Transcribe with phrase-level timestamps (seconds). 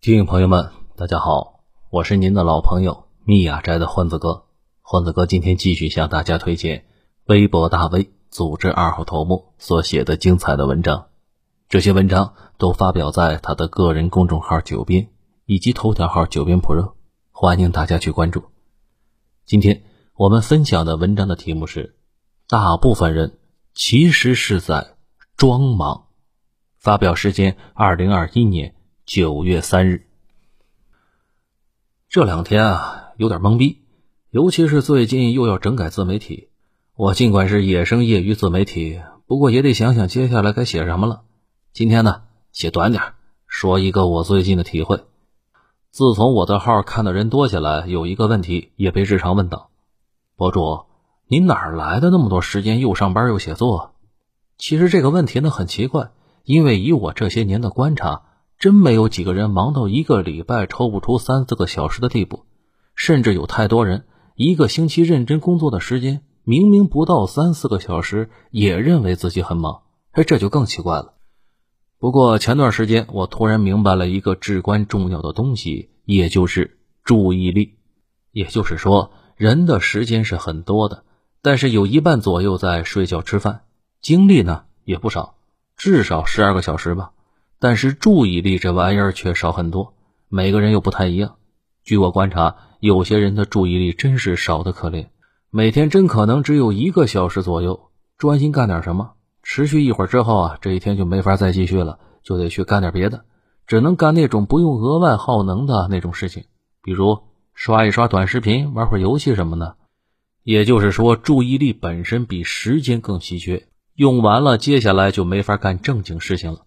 [0.00, 4.44] 听众朋友们，大家好，我是您的老朋友密雅斋的欢子哥。
[4.80, 6.86] 欢子哥今天继续向大家推荐
[7.24, 11.08] 微博大 V 组织二号头目所写的精彩的文章。
[11.68, 15.08] 这些文章都发表在他的个人公众号“九编”
[15.46, 16.92] 以及头条号“九编 Pro”，
[17.32, 18.44] 欢迎大家去关注。
[19.44, 19.82] 今天
[20.14, 21.96] 我们分享的文章的题目是：
[22.46, 23.40] 大部分人
[23.74, 24.94] 其实是在
[25.36, 26.06] 装忙。
[26.78, 28.76] 发表时间：二零二一年
[29.08, 30.06] 九月三日。
[32.10, 33.78] 这两天啊，有点懵逼，
[34.28, 36.50] 尤其是最近又要整改自媒体。
[36.94, 41.22] 我尽管是野生业余自媒体，不过也得想想接下来该写什么了。
[41.72, 43.02] 今天呢，写短点，
[43.46, 45.02] 说一个我最近的体会。
[45.90, 49.70] 自从我的号看的人多起来，有一个问题也被日常问到：
[50.36, 50.84] 博主，
[51.28, 53.94] 您哪来的那么多时间，又上班又写作？
[54.58, 56.10] 其实这个问题呢很奇怪，
[56.44, 58.24] 因为以我这些年的观察，
[58.58, 62.44] 真没有几个人忙到一个礼拜抽不出三四个小时的地步，
[62.94, 71.14] 甚至有太多人一个星期认真工作的时间，明明不到三四个小时，也认为自己很忙，哎，这就更奇怪了。
[72.00, 77.76] 不过前段时间，我突然明白了一个至关重要的东西，也就是注意力。
[78.32, 81.04] 也就是说，人的时间是很多的，
[81.42, 83.62] 但是有一半左右在睡觉、吃饭，
[84.00, 85.36] 精力呢也不少，
[85.76, 87.12] 至少十二个小时吧。
[87.60, 89.94] 但是注意力这玩意儿却少很多，
[90.28, 91.36] 每个人又不太一样。
[91.84, 95.06] 据我观察，有些人的注意力真是少得可怜，
[95.50, 99.12] 每天真可能只有一个小时左右专心干点什么。
[99.42, 103.24] 持续一会儿之后啊，这一天就没法再继续了，就得去干点别的，
[103.66, 106.44] 只能干那种不用额外耗能的那种事情，
[106.82, 107.18] 比如
[107.54, 109.76] 刷一刷短视频、玩会儿游戏什么的。
[110.44, 116.66] 也就是说，注意力本身比时间更稀缺，用完了，接下来就没法干正经事情了。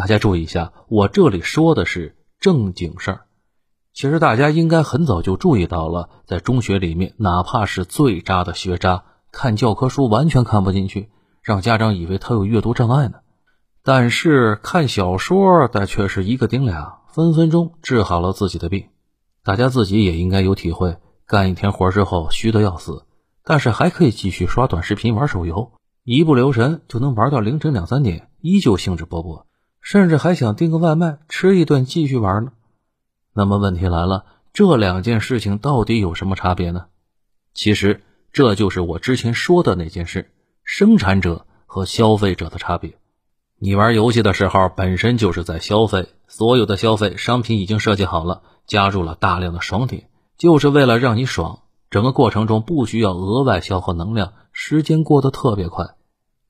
[0.00, 3.20] 大家注意一下，我这里说的是正经事儿。
[3.92, 11.10] 其实大家应该很早就注意到了，在中学里面，哪怕是最渣的学渣，看教科书完全看不进去。
[11.42, 13.18] 让家长以为他有阅读障碍呢，
[13.84, 18.88] 但是看小说，但却是一个顶俩，分分钟治好了自己的病。
[19.44, 20.96] 大家自己也应该有体会，
[21.26, 23.04] 干一天活之后虚的要死，
[23.44, 25.72] 但是还可以继续刷短视频、玩手游，
[26.04, 29.44] 一不留神就能玩到凌晨两三点，依旧兴致勃勃，
[29.80, 32.52] 甚至还想订个外卖吃一顿继续玩呢。
[33.34, 36.86] 那么问题来了，这两件事情到底有什么差别呢？
[37.54, 38.02] 其实
[38.32, 40.30] 这就是我之前说的那件事。
[40.62, 42.94] 生产者和消费者的差别，
[43.58, 50.08] 你玩游戏的时候本身就是在消费，所有的消费商品已经设计好了，加入了大量的爽点，
[50.38, 51.62] 就是为了让你爽。
[51.90, 55.96] 整个过程中不需要额外消耗能量，时间过得特别快。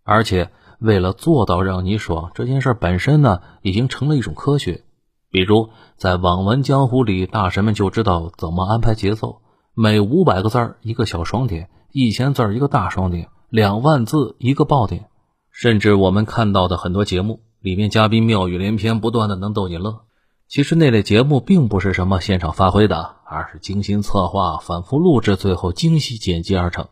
[0.02, 4.82] 而且为了做到让你爽这件事本身呢，已经成了一种科学。
[5.30, 9.42] 比如在网文江湖里，大神们就知道怎么安排节奏，
[9.74, 13.28] 每五百个字一个小爽点，一千字一个大爽点。
[13.48, 15.08] 两万字一个爆点，
[15.50, 20.00] 甚至我们看到的很多节目里面，嘉宾妙语连篇，不断的能逗你乐。
[20.48, 26.88] 其实那类节目并不是什么现场发挥的，而是精心策划、反复录制，最后精细剪辑而成。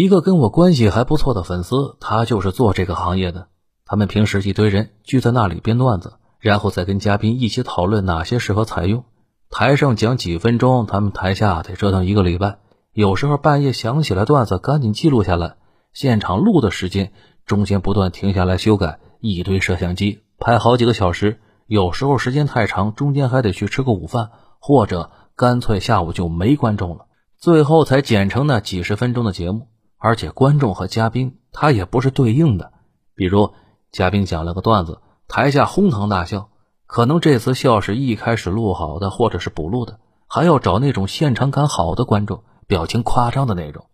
[0.00, 3.48] 一个跟我关系还不错的粉丝，他就是做这个行业的。
[3.84, 9.02] 他们平时一堆人聚在那里编段子，然后再跟嘉宾一起讨论哪些适合采用。
[9.50, 12.58] 台上讲几分钟，他们台下得折腾一个礼拜。
[12.92, 15.56] 有时候半夜想起来段子，赶紧记录下来。
[15.92, 17.10] 现场录的时间，
[17.44, 24.30] 中间不断停下来修改，一堆摄像机拍好几个小时，有时候时间太长，中间还得去吃个午饭，
[24.60, 29.66] 或者干脆下午就没观众了，最后才剪成那几十分钟的节目。
[29.98, 32.72] 而且观众和嘉宾他也不是对应的，
[33.14, 33.52] 比如
[33.90, 36.50] 嘉宾讲了个段子，台下哄堂大笑，
[36.86, 39.98] 可能这次笑是一开始录好的，或者是补录的，
[40.28, 43.86] 还要找那种现场感好的观众，表情夸张的那种。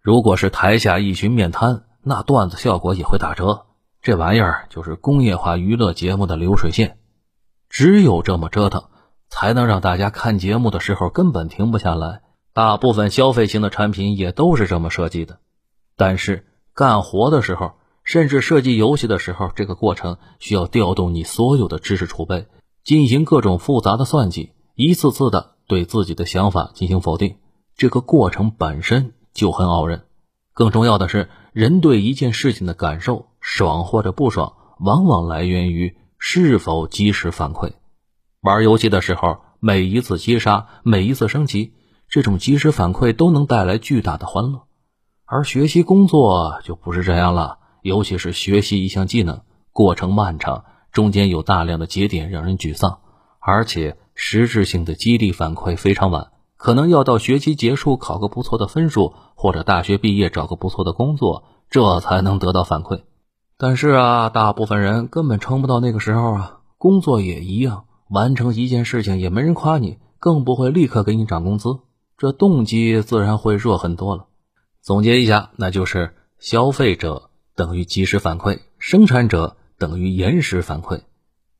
[0.00, 3.66] 如果是台下一群面瘫，那段子效果也会打折。
[4.00, 6.98] 这玩意儿就是工业化娱乐节目的流水线，
[7.68, 8.82] 只有这么折腾，
[9.28, 12.22] 才能让大家看节目的时候根本停不下来。
[12.52, 15.38] 大部分消费型的产品也都是这么设计的。
[15.96, 17.72] 但是干活的时候，
[18.04, 22.46] 甚至设计游戏的时候，这个过程需要调动你所有的知识储备，
[22.84, 27.36] 进行各种复杂的算计，一次次的对自己的想法进行否定。
[27.76, 29.14] 这个过程本身。
[29.34, 30.04] 就很傲人。
[30.52, 37.72] 更重要的是，人对一件事情的感受，爽或者不爽，往往来源于是否及时反馈。
[38.42, 41.72] 玩游戏的时候，每一次击杀，每一次升级，
[42.10, 44.64] 这种及时反馈都能带来巨大的欢乐。
[45.34, 49.40] 而学习工作就不是这样了，尤其是学习一项技能，
[49.72, 52.98] 过程漫长，中间有大量的节点让人沮丧，
[53.40, 63.00] 而且实质性的激励反馈非常晚，可能要到学期结束考个不错的分数，或者大学毕业找个不错的工作，这才能得到反馈。
[63.56, 66.58] 但是啊，大部分人根本撑不到那个时候啊。
[66.76, 71.78] 工作也一样，完成一件事情也没人夸你，更不会立刻给你涨工资，
[72.18, 74.26] 这动机自然会弱很多了。
[74.82, 81.02] 总结一下，那就是消费者等于及时反馈，生产者等于延时反馈。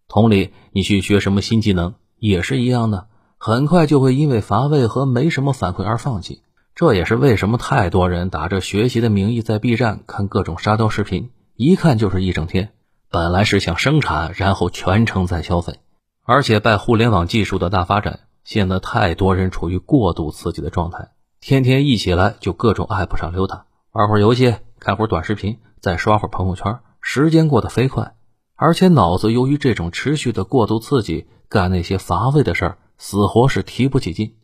[0.08, 3.06] 同理，你去学什么新技能也是一样的，
[3.38, 6.42] 很快就会因为乏味和没什么反馈而放弃。
[6.74, 12.72] 这也是为什么太多人打着学习的名义在 B 站看各种沙雕视频，一看就是一整天。
[13.08, 15.78] 本来是想生产，然后全程在消费，
[16.24, 21.10] 而且拜互联网技术的大发展，现在太多人处于过度刺激的状态，
[21.44, 28.14] 天天一起来就各种 app 上溜达，玩会儿游戏，看会儿短视频，再刷会儿朋友圈，时间过得飞快，
[28.54, 34.36] 而且脑子由于这种持续的过度刺激，干那些乏味的事儿，死活是提不起劲。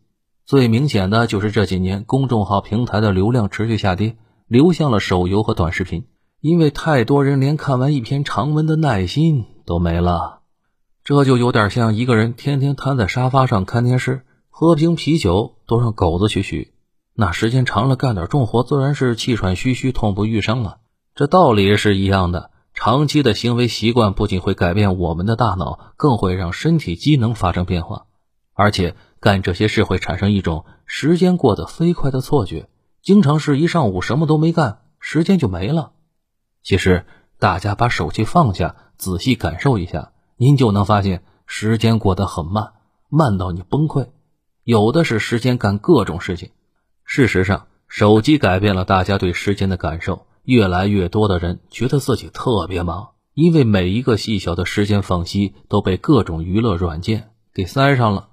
[0.45, 6.05] 最明显的就是这几年公众号平台的流量持续下跌，流向了手游和短视频。
[6.41, 10.41] 因为太多人连看完一篇长文的耐心都没了，
[11.05, 16.73] 这就有点像一个人天天瘫在沙发上看电视，喝瓶啤酒都让狗子去取，
[17.19, 20.77] 那时间长了干点重活自然是气喘吁吁、痛不欲生了。
[21.15, 28.05] 这道理是一样的，长期的行为习惯不仅会改变我们的大脑，更会让身体机能发生变化，
[28.53, 32.69] 而且干这些事会产生一种时间过得飞快的错觉，
[33.01, 35.91] 经常是一上午什么都没干，时间就没了。
[36.63, 37.05] 其实，
[37.37, 42.75] 大家把手机放下，仔细感受一下，您就能发现时间过得很慢，
[43.09, 44.07] 慢到你崩溃。
[44.63, 46.51] 有的是时间干各种事情。
[47.11, 50.27] 事实上，手机改变了大家对时间的感受。
[50.43, 58.29] 越来越多的人觉得自己特别忙，因为每一个细小的时间缝隙都被各种娱乐软件给塞上了。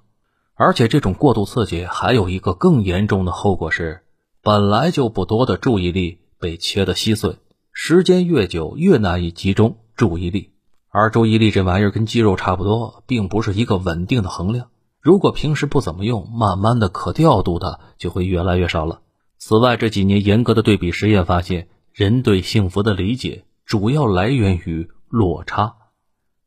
[0.53, 4.03] 而且，这种过度刺激还有一个更严重的后果是，
[4.43, 7.39] 本来就不多的注意力被切得稀碎。
[7.73, 10.51] 时间越久，越难以集中注意力，
[10.91, 14.69] 而注意力这玩意儿跟肌肉差不多，并不是一个稳定的衡量。
[15.07, 19.03] 如果平时不怎么用，慢慢的可调度的就会越来越少了。
[19.39, 25.77] 此外，这几年严格的对比实验发现，人对幸福的理解主要来源于落差。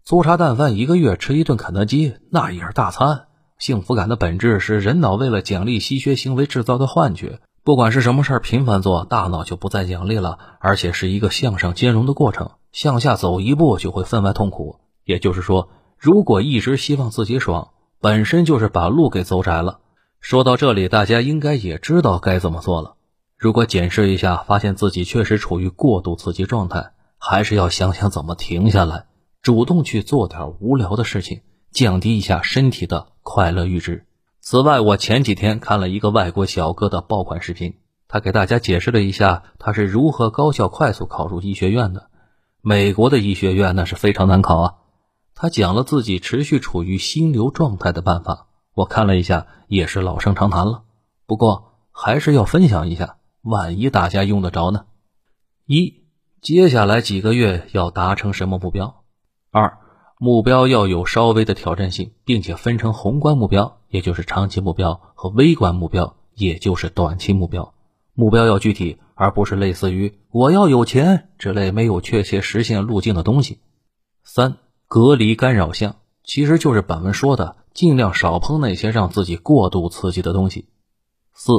[0.04, 3.28] 粗茶淡饭一个月吃一顿肯德基，那也是大餐。
[3.58, 7.40] 幸福感的本质是人脑为了奖励稀缺行为制造的幻觉。
[7.64, 12.52] 不管是什么事儿，频繁做，大脑就不再奖励了，而且是一个向上兼容的过程。
[12.74, 14.82] 向下走一步就会分外痛苦。
[15.06, 17.70] 也就是说，如果一直希望自己爽，
[18.02, 19.80] 本身就是把路给走窄了。
[20.22, 22.96] 说到这里，大家应该也知道该怎么做了。
[23.38, 29.06] 如果检视一下，发现自己确实处于过度刺激状态，还是要想想怎么停下来，
[29.42, 31.42] 主动去做点无聊的事情，
[31.72, 34.06] 降低一下身体的快乐阈值。
[34.42, 37.76] 此外，我前几天看了一个外国小哥的爆款视频，
[38.08, 42.08] 他给大家解释了一下他是如何高效快速考入医学院的。
[42.62, 44.74] 美国的医学院那是非常难考啊。
[45.42, 50.84] 他讲了自己持续处于心流状态的办法，我看了一下，也是老生常谈了。
[51.26, 54.86] 不过还是要分享一下，万一大家用得着呢？
[55.66, 56.04] 一，
[56.42, 59.04] 接下来几个月要达成什么目标？
[59.52, 59.78] 二。
[60.18, 67.74] 目标要有稍微的挑战性，并且分成宏观目标，也就是长期目标和微观目标，也就是短期目标。
[68.14, 73.62] 目标要具体，而不是类似于“我要有钱”之类没有确切实现路径的东西。
[74.22, 74.58] 三、
[74.90, 80.68] 隔离干扰项，其实就是本文说的，尽量少碰那些让自己过度刺激的东西。
[81.32, 81.52] 四、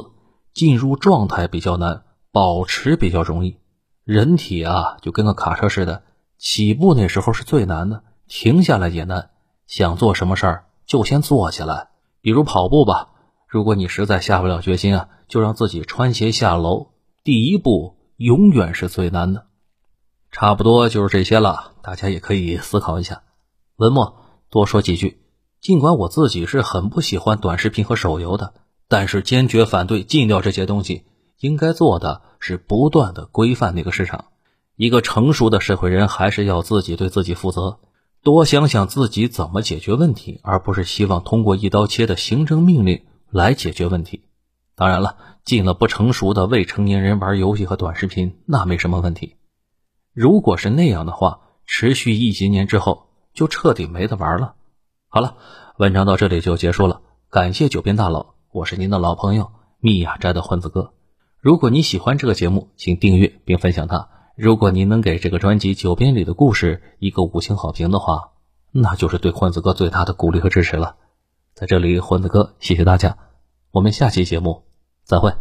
[0.52, 3.58] 进入状态比较难，保持比较容易。
[4.02, 6.02] 人体啊，就跟个卡车似的，
[6.38, 8.02] 起步那时候是最难的。
[8.26, 9.30] 停下来也难，
[9.68, 11.90] 想做什么事儿就先做起来。
[12.20, 13.10] 比如跑步吧，
[13.46, 16.88] 如果你实在下不了决心啊，就让自己穿鞋下楼。
[17.22, 19.46] 第一步永远是最难的。
[20.30, 23.22] 差不多就是这些了，大家也可以思考一下。
[23.76, 24.16] 文末
[24.50, 25.20] 多说几句。
[25.60, 28.54] 尽管我自己是很不喜欢短视频和手游的，
[28.88, 31.04] 但是坚决反对禁掉这些东西。
[31.38, 34.26] 应该做的是不断的规范那个市场。
[34.76, 37.78] 一个成熟的社会人还是要自己对自己负责。
[38.22, 44.24] 多想想自己怎么解决问题，而不是希望通过一刀切的行政命令来解决问题。
[44.74, 49.36] 当然了，禁了不成熟的未成年人玩游戏和短视频，那没什么问题。
[50.20, 54.54] 如果是那样的话，持续一几年之后，就彻底没得玩了。
[55.08, 55.38] 好了，
[55.78, 57.00] 文章到这里就结束了。
[57.30, 60.92] 感谢九编大佬，我是您的老朋友密雅斋的混子哥。
[61.38, 64.10] 如果你喜欢这个节目，请订阅并分享它。
[64.36, 68.32] 如果您能给这个专辑《九编里的故事》一个五星好评的话，
[68.72, 70.96] 那就是对混子哥最大的鼓励和支持了。
[71.54, 73.16] 在这里，混子哥谢谢大家，
[73.70, 74.64] 我们下期节目
[75.02, 75.32] 再会。